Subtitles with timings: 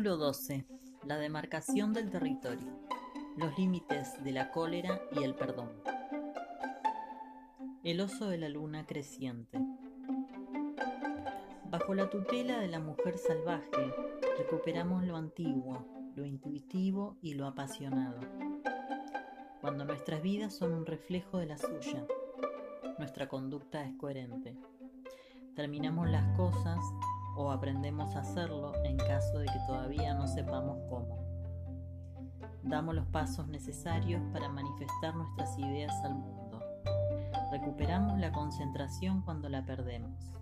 [0.00, 0.64] Capítulo 12.
[1.04, 2.72] La demarcación del territorio.
[3.36, 5.68] Los límites de la cólera y el perdón.
[7.84, 9.60] El oso de la luna creciente.
[11.66, 13.92] Bajo la tutela de la mujer salvaje,
[14.38, 15.84] recuperamos lo antiguo,
[16.16, 18.20] lo intuitivo y lo apasionado.
[19.60, 22.06] Cuando nuestras vidas son un reflejo de la suya,
[22.98, 24.56] nuestra conducta es coherente.
[25.54, 26.78] Terminamos las cosas
[27.40, 31.18] o aprendemos a hacerlo en caso de que todavía no sepamos cómo.
[32.62, 36.60] Damos los pasos necesarios para manifestar nuestras ideas al mundo.
[37.50, 40.34] Recuperamos la concentración cuando la perdemos.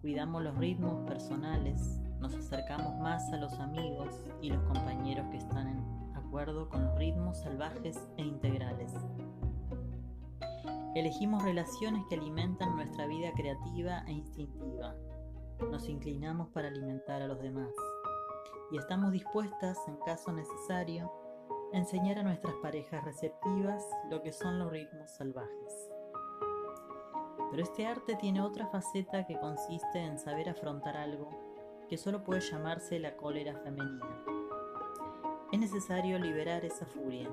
[0.00, 5.66] Cuidamos los ritmos personales, nos acercamos más a los amigos y los compañeros que están
[5.66, 8.92] en acuerdo con los ritmos salvajes e integrales.
[10.94, 14.94] Elegimos relaciones que alimentan nuestra vida creativa e instintiva,
[15.64, 17.70] nos inclinamos para alimentar a los demás
[18.70, 21.10] y estamos dispuestas, en caso necesario,
[21.72, 25.90] a enseñar a nuestras parejas receptivas lo que son los ritmos salvajes.
[27.50, 31.30] Pero este arte tiene otra faceta que consiste en saber afrontar algo
[31.88, 34.24] que solo puede llamarse la cólera femenina.
[35.52, 37.30] Es necesario liberar esa furia.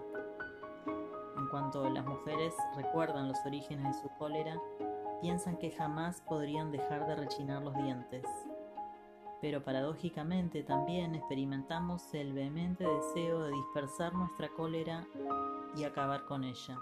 [1.35, 4.55] En cuanto las mujeres recuerdan los orígenes de su cólera,
[5.23, 8.25] piensan que jamás podrían dejar de rechinar los dientes.
[9.39, 15.07] Pero paradójicamente también experimentamos el vehemente deseo de dispersar nuestra cólera
[15.77, 16.77] y acabar con ella.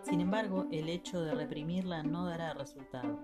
[0.00, 3.18] Sin embargo, el hecho de reprimirla no dará resultado.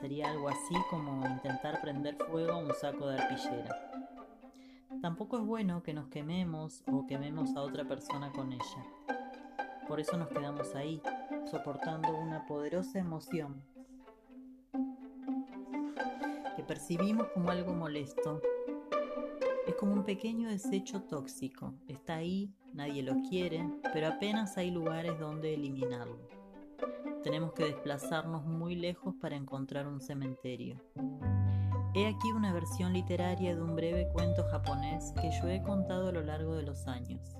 [0.00, 3.90] Sería algo así como intentar prender fuego a un saco de arpillera.
[5.02, 8.86] Tampoco es bueno que nos quememos o quememos a otra persona con ella.
[9.88, 11.00] Por eso nos quedamos ahí,
[11.50, 13.62] soportando una poderosa emoción
[16.56, 18.40] que percibimos como algo molesto.
[19.66, 21.74] Es como un pequeño desecho tóxico.
[21.86, 26.28] Está ahí, nadie lo quiere, pero apenas hay lugares donde eliminarlo.
[27.22, 30.80] Tenemos que desplazarnos muy lejos para encontrar un cementerio.
[31.94, 36.12] He aquí una versión literaria de un breve cuento japonés que yo he contado a
[36.12, 37.36] lo largo de los años.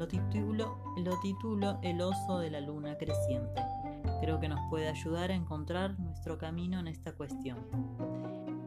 [0.00, 3.60] Lo titulo, lo titulo El oso de la luna creciente.
[4.22, 7.58] Creo que nos puede ayudar a encontrar nuestro camino en esta cuestión.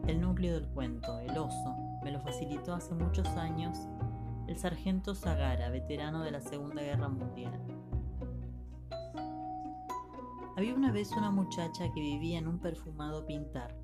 [0.05, 3.75] El núcleo del cuento, el oso, me lo facilitó hace muchos años
[4.47, 7.59] el sargento Sagara, veterano de la Segunda Guerra Mundial.
[10.55, 13.75] Había una vez una muchacha que vivía en un perfumado pintar.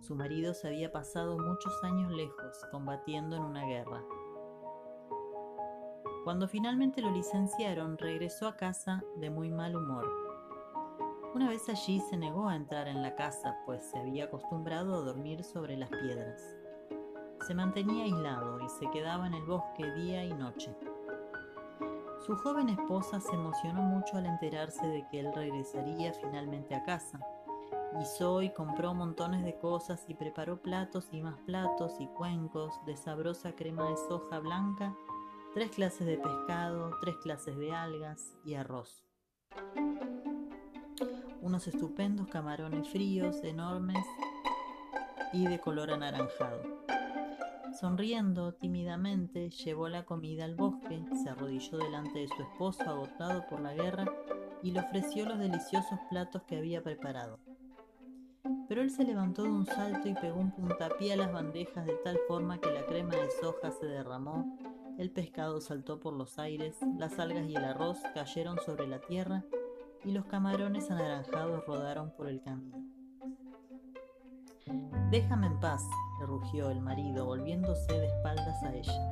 [0.00, 4.04] Su marido se había pasado muchos años lejos, combatiendo en una guerra.
[6.24, 10.10] Cuando finalmente lo licenciaron, regresó a casa de muy mal humor.
[11.34, 15.00] Una vez allí se negó a entrar en la casa, pues se había acostumbrado a
[15.00, 16.40] dormir sobre las piedras.
[17.46, 20.74] Se mantenía aislado y se quedaba en el bosque día y noche.
[22.24, 27.20] Su joven esposa se emocionó mucho al enterarse de que él regresaría finalmente a casa.
[27.98, 32.96] Guisó y compró montones de cosas y preparó platos y más platos y cuencos de
[32.96, 34.96] sabrosa crema de soja blanca
[35.54, 39.04] tres clases de pescado, tres clases de algas y arroz.
[41.40, 44.04] Unos estupendos camarones fríos, enormes
[45.32, 46.60] y de color anaranjado.
[47.78, 53.60] Sonriendo tímidamente, llevó la comida al bosque, se arrodilló delante de su esposo agotado por
[53.60, 54.06] la guerra
[54.60, 57.38] y le ofreció los deliciosos platos que había preparado.
[58.68, 61.94] Pero él se levantó de un salto y pegó un puntapié a las bandejas de
[62.02, 64.58] tal forma que la crema de soja se derramó
[64.98, 69.44] el pescado saltó por los aires, las algas y el arroz cayeron sobre la tierra
[70.04, 72.84] y los camarones anaranjados rodaron por el camino.
[75.10, 75.82] Déjame en paz,
[76.20, 79.10] le rugió el marido, volviéndose de espaldas a ella.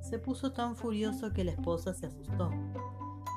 [0.00, 2.50] Se puso tan furioso que la esposa se asustó.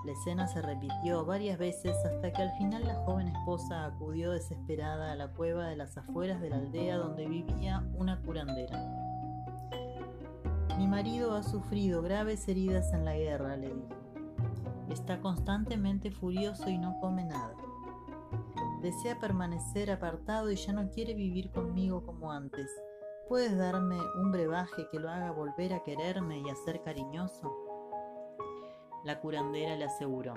[0.06, 5.12] La escena se repitió varias veces hasta que al final la joven esposa acudió desesperada
[5.12, 9.05] a la cueva de las afueras de la aldea donde vivía una curandera.
[10.78, 13.96] Mi marido ha sufrido graves heridas en la guerra, le dijo.
[14.90, 17.56] Está constantemente furioso y no come nada.
[18.82, 22.70] Desea permanecer apartado y ya no quiere vivir conmigo como antes.
[23.30, 27.52] ¿Puedes darme un brebaje que lo haga volver a quererme y a ser cariñoso?
[29.06, 30.34] La curandera le aseguró.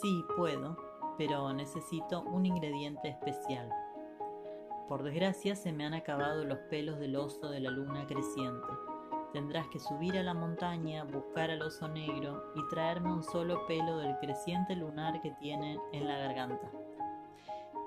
[0.00, 0.76] Sí, puedo,
[1.16, 3.68] pero necesito un ingrediente especial.
[4.88, 8.66] Por desgracia se me han acabado los pelos del oso de la luna creciente.
[9.34, 13.98] Tendrás que subir a la montaña, buscar al oso negro y traerme un solo pelo
[13.98, 16.70] del creciente lunar que tiene en la garganta.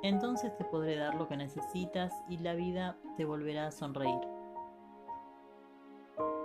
[0.03, 4.21] Entonces te podré dar lo que necesitas y la vida te volverá a sonreír.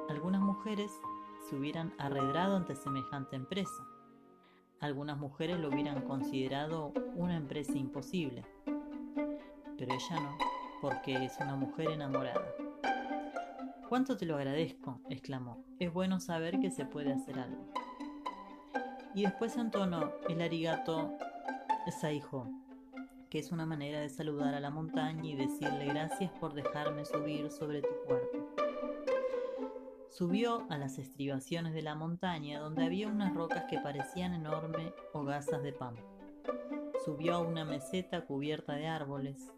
[0.09, 0.91] Algunas mujeres
[1.51, 3.85] se hubieran arredrado ante semejante empresa.
[4.81, 8.43] Algunas mujeres lo hubieran considerado una empresa imposible.
[9.79, 10.39] Pero ella no,
[10.81, 12.47] porque es una mujer enamorada.
[13.89, 15.01] ¿Cuánto te lo agradezco?
[15.09, 15.65] exclamó.
[15.79, 17.73] Es bueno saber que se puede hacer algo.
[19.15, 21.17] Y después entonó el arigato
[21.91, 22.49] saijo,
[23.31, 27.51] que es una manera de saludar a la montaña y decirle gracias por dejarme subir
[27.51, 28.47] sobre tu cuerpo.
[30.11, 35.63] Subió a las estribaciones de la montaña donde había unas rocas que parecían enormes hogazas
[35.63, 35.95] de pan.
[37.05, 39.53] Subió a una meseta cubierta de árboles,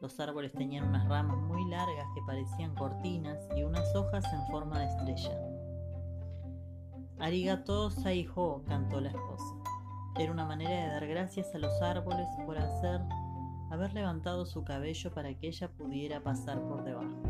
[0.00, 4.78] los árboles tenían unas ramas muy largas que parecían cortinas y unas hojas en forma
[4.78, 5.38] de estrella.
[7.18, 9.54] Arigato Saiho, cantó la esposa.
[10.16, 13.00] Era una manera de dar gracias a los árboles por hacer
[13.70, 17.22] haber levantado su cabello para que ella pudiera pasar por debajo.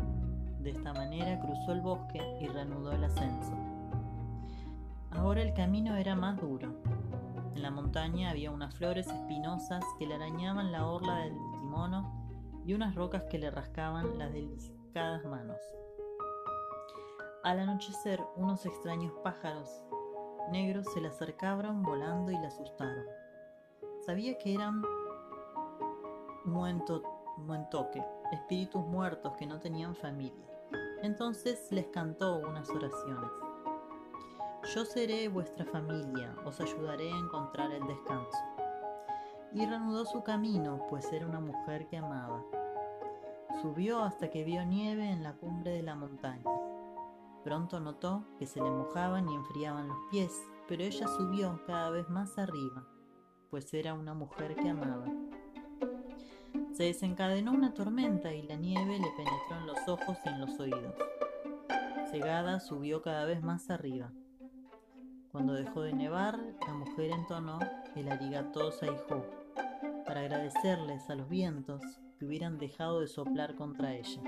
[0.59, 3.53] De esta manera cruzó el bosque y reanudó el ascenso.
[5.11, 6.69] Ahora el camino era más duro.
[7.55, 12.18] En la montaña había unas flores espinosas que le arañaban la orla del kimono
[12.69, 15.57] y unas rocas que le rascaban las delicadas manos.
[17.43, 19.67] Al anochecer, unos extraños pájaros
[20.51, 23.05] negros se le acercaron volando y le asustaron.
[24.05, 24.83] Sabía que eran
[26.45, 30.47] muentoque, espíritus muertos que no tenían familia.
[31.01, 33.31] Entonces les cantó unas oraciones.
[34.75, 38.37] Yo seré vuestra familia, os ayudaré a encontrar el descanso.
[39.53, 42.43] Y reanudó su camino, pues era una mujer que amaba.
[43.61, 46.45] Subió hasta que vio nieve en la cumbre de la montaña.
[47.43, 50.31] Pronto notó que se le mojaban y enfriaban los pies,
[50.65, 52.87] pero ella subió cada vez más arriba,
[53.49, 55.07] pues era una mujer que amaba.
[56.71, 60.57] Se desencadenó una tormenta y la nieve le penetró en los ojos y en los
[60.57, 60.95] oídos.
[62.11, 64.13] Cegada subió cada vez más arriba.
[65.33, 67.59] Cuando dejó de nevar, la mujer entonó
[67.97, 69.25] el arigato saihou
[70.05, 71.81] para agradecerles a los vientos
[72.19, 74.21] que hubieran dejado de soplar contra ella.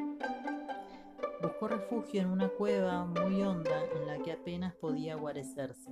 [1.41, 5.91] Buscó refugio en una cueva muy honda en la que apenas podía guarecerse.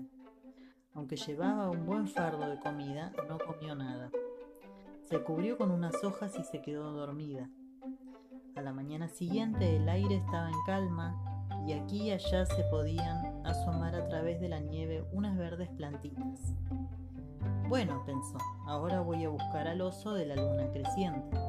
[0.94, 4.10] Aunque llevaba un buen fardo de comida, no comió nada.
[5.04, 7.50] Se cubrió con unas hojas y se quedó dormida.
[8.56, 11.20] A la mañana siguiente el aire estaba en calma
[11.68, 16.54] y aquí y allá se podían asomar a través de la nieve unas verdes plantitas.
[17.68, 21.49] Bueno, pensó, ahora voy a buscar al oso de la luna creciente.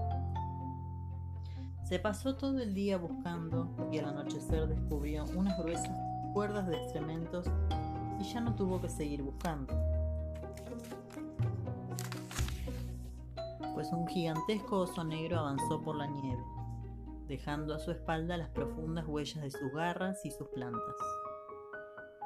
[1.90, 5.90] Se pasó todo el día buscando y al anochecer descubrió unas gruesas
[6.32, 7.46] cuerdas de excrementos
[8.20, 9.74] y ya no tuvo que seguir buscando.
[13.74, 16.44] Pues un gigantesco oso negro avanzó por la nieve,
[17.26, 20.94] dejando a su espalda las profundas huellas de sus garras y sus plantas.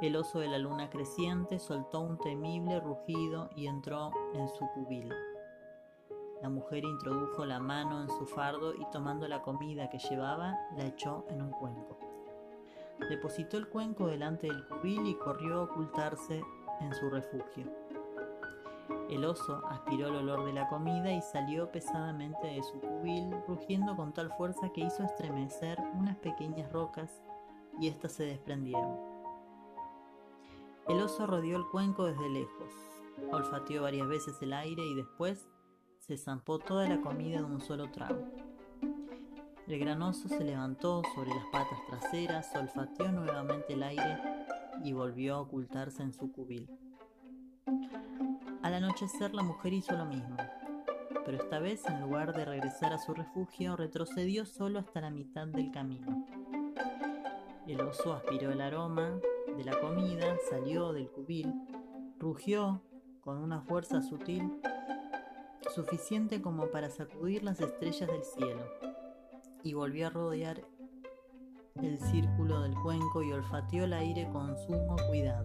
[0.02, 5.10] El oso de la luna creciente soltó un temible rugido y entró en su cubil.
[6.44, 10.84] La mujer introdujo la mano en su fardo y tomando la comida que llevaba, la
[10.84, 11.98] echó en un cuenco.
[13.08, 16.44] Depositó el cuenco delante del cubil y corrió a ocultarse
[16.82, 17.64] en su refugio.
[19.08, 23.96] El oso aspiró el olor de la comida y salió pesadamente de su cubil, rugiendo
[23.96, 27.22] con tal fuerza que hizo estremecer unas pequeñas rocas
[27.80, 28.98] y éstas se desprendieron.
[30.88, 32.70] El oso rodeó el cuenco desde lejos,
[33.32, 35.48] olfateó varias veces el aire y después
[36.06, 38.28] se zampó toda la comida de un solo trago.
[39.66, 44.18] El granoso se levantó sobre las patas traseras, olfateó nuevamente el aire
[44.84, 46.68] y volvió a ocultarse en su cubil.
[48.62, 50.36] Al anochecer la mujer hizo lo mismo,
[51.24, 55.46] pero esta vez en lugar de regresar a su refugio retrocedió solo hasta la mitad
[55.46, 56.26] del camino.
[57.66, 59.18] El oso aspiró el aroma
[59.56, 61.54] de la comida, salió del cubil,
[62.18, 62.82] rugió
[63.22, 64.60] con una fuerza sutil
[65.74, 68.64] suficiente como para sacudir las estrellas del cielo,
[69.62, 70.62] y volvió a rodear
[71.82, 75.44] el círculo del cuenco y olfateó el aire con sumo cuidado.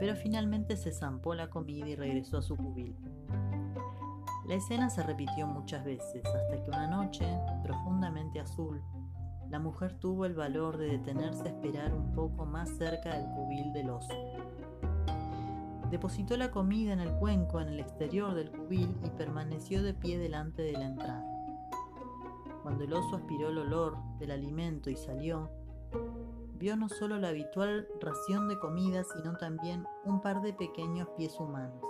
[0.00, 2.96] Pero finalmente se zampó la comida y regresó a su cubil.
[4.46, 7.24] La escena se repitió muchas veces hasta que una noche,
[7.62, 8.82] profundamente azul,
[9.48, 13.72] la mujer tuvo el valor de detenerse a esperar un poco más cerca del cubil
[13.72, 14.12] del oso.
[15.94, 20.18] Depositó la comida en el cuenco en el exterior del cubil y permaneció de pie
[20.18, 21.24] delante de la entrada.
[22.64, 25.52] Cuando el oso aspiró el olor del alimento y salió,
[26.58, 31.38] vio no solo la habitual ración de comida, sino también un par de pequeños pies
[31.38, 31.86] humanos.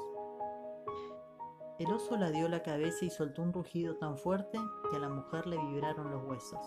[1.78, 5.08] El oso la dio la cabeza y soltó un rugido tan fuerte que a la
[5.08, 6.60] mujer le vibraron los huesos.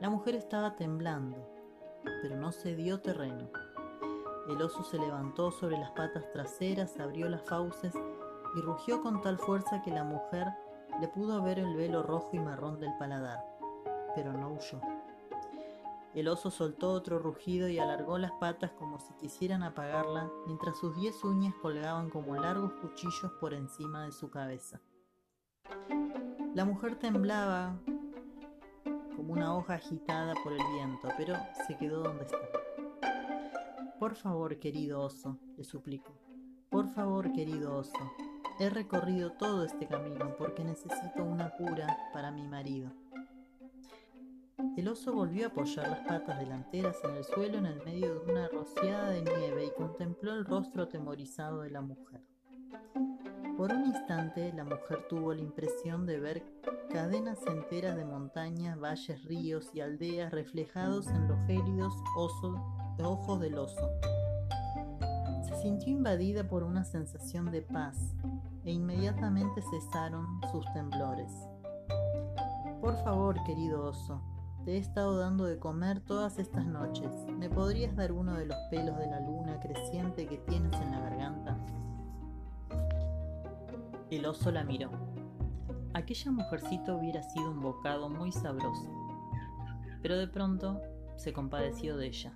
[0.00, 1.46] La mujer estaba temblando,
[2.22, 3.50] pero no se dio terreno.
[4.48, 7.92] El oso se levantó sobre las patas traseras, abrió las fauces
[8.54, 10.46] y rugió con tal fuerza que la mujer
[11.00, 13.44] le pudo ver el velo rojo y marrón del paladar,
[14.14, 14.80] pero no huyó.
[16.14, 20.96] El oso soltó otro rugido y alargó las patas como si quisieran apagarla, mientras sus
[20.96, 24.80] diez uñas colgaban como largos cuchillos por encima de su cabeza.
[26.54, 27.76] La mujer temblaba
[29.14, 31.36] como una hoja agitada por el viento, pero
[31.66, 32.65] se quedó donde estaba.
[33.98, 36.12] Por favor, querido oso, le suplicó.
[36.68, 38.12] Por favor, querido oso,
[38.60, 42.92] he recorrido todo este camino porque necesito una cura para mi marido.
[44.76, 48.32] El oso volvió a apoyar las patas delanteras en el suelo en el medio de
[48.32, 52.20] una rociada de nieve y contempló el rostro atemorizado de la mujer.
[53.56, 56.42] Por un instante la mujer tuvo la impresión de ver
[56.90, 61.94] cadenas enteras de montañas, valles, ríos y aldeas reflejados en los gélidos
[63.02, 63.90] ojos del oso.
[65.42, 68.14] Se sintió invadida por una sensación de paz
[68.64, 71.30] e inmediatamente cesaron sus temblores.
[72.80, 74.20] Por favor, querido oso,
[74.64, 77.10] te he estado dando de comer todas estas noches.
[77.38, 81.00] ¿Me podrías dar uno de los pelos de la luna creciente que tienes en la
[81.00, 81.56] garganta?
[84.10, 84.90] El oso la miró.
[85.94, 88.90] Aquella mujercita hubiera sido un bocado muy sabroso,
[90.02, 90.80] pero de pronto
[91.16, 92.32] se compadeció de ella.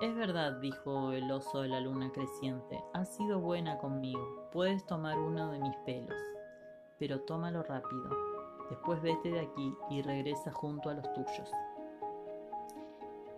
[0.00, 5.18] Es verdad, dijo el oso de la luna creciente, has sido buena conmigo, puedes tomar
[5.18, 6.16] uno de mis pelos,
[6.98, 8.08] pero tómalo rápido,
[8.70, 11.50] Después vete de aquí y regresa junto a los tuyos.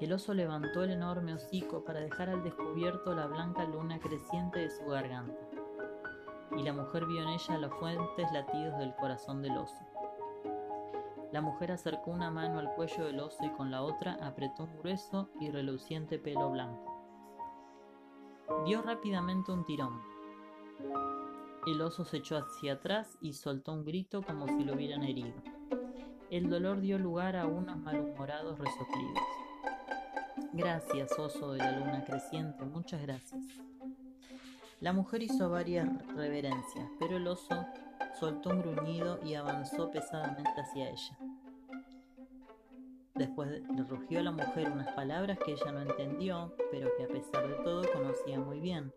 [0.00, 4.70] El oso levantó el enorme hocico para dejar al descubierto la blanca luna creciente de
[4.70, 5.40] su garganta,
[6.56, 9.89] y la mujer vio en ella los fuertes latidos del corazón del oso.
[11.32, 14.76] La mujer acercó una mano al cuello del oso y con la otra apretó un
[14.78, 16.90] grueso y reluciente pelo blanco.
[18.66, 20.00] Dio rápidamente un tirón.
[21.66, 25.34] El oso se echó hacia atrás y soltó un grito como si lo hubieran herido.
[26.30, 29.24] El dolor dio lugar a unos malhumorados resoplidos.
[30.52, 33.40] Gracias, oso de la luna creciente, muchas gracias.
[34.80, 37.66] La mujer hizo varias reverencias, pero el oso
[38.18, 41.18] soltó un gruñido y avanzó pesadamente hacia ella.
[43.14, 47.08] Después le rugió a la mujer unas palabras que ella no entendió, pero que a
[47.08, 48.92] pesar de todo conocía muy bien.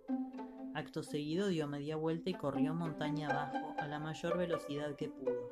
[0.75, 5.51] Acto seguido dio media vuelta y corrió montaña abajo a la mayor velocidad que pudo.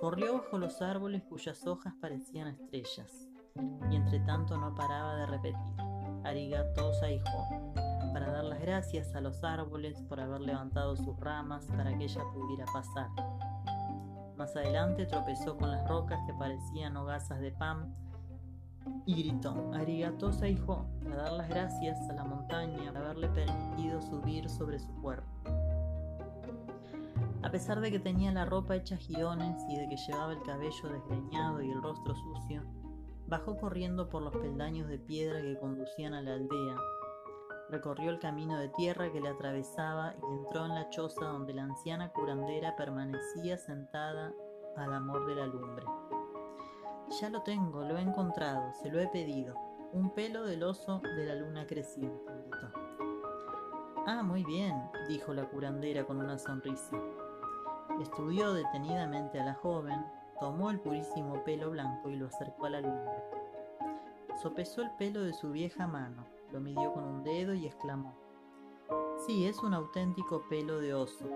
[0.00, 3.28] Corrió bajo los árboles cuyas hojas parecían estrellas,
[3.90, 5.76] y entre tanto no paraba de repetir,
[6.24, 7.57] arigato hijo,
[8.18, 12.22] para dar las gracias a los árboles por haber levantado sus ramas para que ella
[12.34, 13.08] pudiera pasar.
[14.36, 17.94] Más adelante tropezó con las rocas que parecían hogazas de pan
[19.06, 24.50] y gritó, Arigatosa hijo, a dar las gracias a la montaña por haberle permitido subir
[24.50, 25.28] sobre su cuerpo.
[27.44, 30.88] A pesar de que tenía la ropa hecha girones y de que llevaba el cabello
[30.88, 32.64] desgreñado y el rostro sucio,
[33.28, 36.97] bajó corriendo por los peldaños de piedra que conducían a la aldea.
[37.70, 41.64] Recorrió el camino de tierra que le atravesaba y entró en la choza donde la
[41.64, 44.32] anciana curandera permanecía sentada
[44.76, 45.84] al amor de la lumbre.
[47.20, 49.54] Ya lo tengo, lo he encontrado, se lo he pedido.
[49.92, 52.70] Un pelo del oso de la luna creciente, gritó.
[54.06, 54.74] Ah, muy bien,
[55.06, 56.96] dijo la curandera con una sonrisa.
[58.00, 60.04] Estudió detenidamente a la joven,
[60.40, 63.22] tomó el purísimo pelo blanco y lo acercó a la lumbre.
[64.42, 68.14] Sopesó el pelo de su vieja mano, lo midió con un dedo y exclamó,
[69.26, 71.26] Sí, es un auténtico pelo de oso.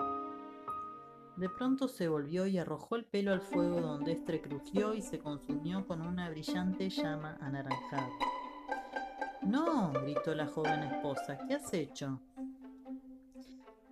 [1.37, 5.19] De pronto se volvió y arrojó el pelo al fuego donde éste crujió y se
[5.19, 8.11] consumió con una brillante llama anaranjada.
[9.43, 12.21] No, gritó la joven esposa, ¿qué has hecho?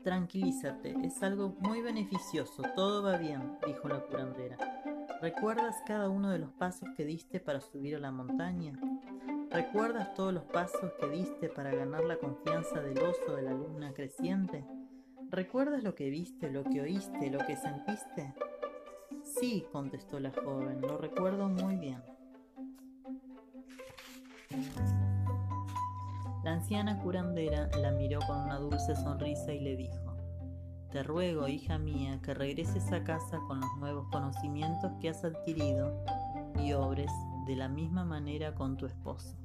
[0.05, 4.57] Tranquilízate, es algo muy beneficioso, todo va bien, dijo la curandera.
[5.21, 8.73] ¿Recuerdas cada uno de los pasos que diste para subir a la montaña?
[9.51, 13.93] ¿Recuerdas todos los pasos que diste para ganar la confianza del oso de la luna
[13.93, 14.65] creciente?
[15.29, 18.33] ¿Recuerdas lo que viste, lo que oíste, lo que sentiste?
[19.25, 22.01] Sí, contestó la joven, lo recuerdo muy bien.
[26.45, 30.17] La anciana curandera la miró con una dulce sonrisa y le dijo,
[30.93, 36.05] Te ruego, hija mía, que regreses a casa con los nuevos conocimientos que has adquirido
[36.57, 37.11] y obres
[37.47, 39.37] de la misma manera con tu esposo.